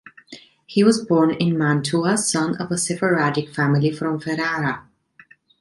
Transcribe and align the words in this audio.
He 0.65 0.83
was 0.83 1.05
born 1.05 1.29
in 1.29 1.55
Mantua, 1.59 2.17
son 2.17 2.55
of 2.57 2.71
a 2.71 2.77
Sephardic 2.79 3.53
family 3.53 3.91
from 3.91 4.19
Ferrara. 4.19 4.87